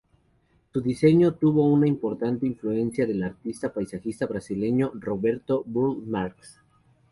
[0.73, 6.57] Su diseño tuvo una importante influencia del artista y paisajista brasileño Roberto Burle Marx.